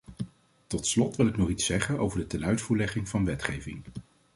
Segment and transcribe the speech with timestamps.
[0.67, 3.83] Tot slot wil ik nog iets zeggen over de tenuitvoerlegging van wetgeving.